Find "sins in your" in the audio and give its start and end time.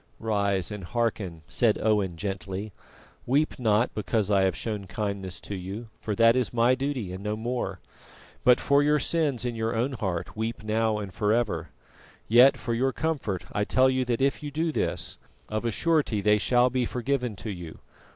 8.97-9.75